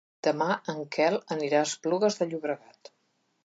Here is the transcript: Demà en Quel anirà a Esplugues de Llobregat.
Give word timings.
Demà 0.27 0.47
en 0.73 0.79
Quel 0.95 1.19
anirà 1.37 1.61
a 1.61 1.67
Esplugues 1.69 2.21
de 2.23 2.31
Llobregat. 2.33 2.95